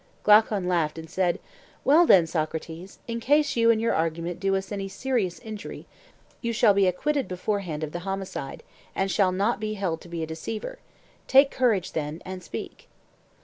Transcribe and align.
Glaucon 0.23 0.67
laughed 0.67 0.97
and 0.97 1.07
said: 1.07 1.39
Well 1.85 2.07
then, 2.07 2.25
Socrates, 2.25 2.97
in 3.07 3.19
case 3.19 3.55
you 3.55 3.69
and 3.69 3.79
your 3.79 3.93
argument 3.93 4.39
do 4.39 4.55
us 4.55 4.71
any 4.71 4.87
serious 4.87 5.37
injury 5.37 5.85
you 6.41 6.53
shall 6.53 6.73
be 6.73 6.87
acquitted 6.87 7.27
beforehand 7.27 7.83
of 7.83 7.91
the 7.91 7.99
homicide, 7.99 8.63
and 8.95 9.11
shall 9.11 9.31
not 9.31 9.59
be 9.59 9.75
held 9.75 10.01
to 10.01 10.09
be 10.09 10.23
a 10.23 10.25
deceiver; 10.25 10.79
take 11.27 11.51
courage 11.51 11.91
then 11.91 12.19
and 12.25 12.41
speak. 12.41 12.89